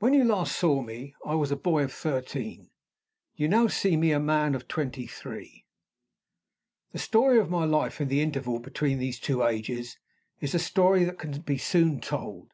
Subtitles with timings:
[0.00, 2.72] WHEN YOU last saw me, I was a boy of thirteen.
[3.36, 5.64] You now see me a man of twenty three.
[6.90, 9.98] The story of my life, in the interval between these two ages,
[10.40, 12.48] is a story that can be soon told.